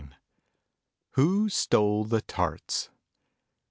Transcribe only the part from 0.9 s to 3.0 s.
WHO STOLE THE TARTS?